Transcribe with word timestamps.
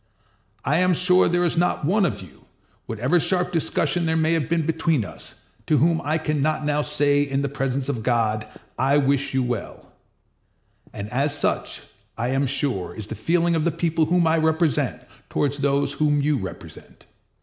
I 0.65 0.79
am 0.79 0.95
sure 0.95 1.29
there 1.29 1.45
is 1.45 1.57
not 1.57 1.85
one 1.85 2.07
of 2.07 2.23
you, 2.23 2.45
whatever 2.87 3.19
sharp 3.19 3.51
discussion 3.51 4.07
there 4.07 4.17
may 4.17 4.33
have 4.33 4.49
been 4.49 4.65
between 4.65 5.05
us, 5.05 5.35
to 5.67 5.77
whom 5.77 6.01
I 6.03 6.17
can 6.17 6.41
not 6.41 6.65
now 6.65 6.81
say, 6.81 7.21
in 7.21 7.43
the 7.43 7.49
presence 7.53 7.87
of 7.87 7.97
my 7.97 8.01
God, 8.01 8.59
I 8.79 8.97
wish 8.97 9.35
you 9.35 9.43
well; 9.43 9.91
and 10.91 11.11
such, 11.29 11.83
I 12.17 12.29
am 12.29 12.47
sure, 12.47 12.95
is 12.95 13.05
the 13.05 13.13
feeling 13.13 13.55
of 13.55 13.63
the 13.63 13.69
people 13.69 14.05
whom 14.05 14.25
I 14.25 14.37
represent 14.39 15.03
toward 15.29 15.53
those 15.53 15.93
whom 15.93 16.19
you 16.19 16.39
represent. 16.39 17.05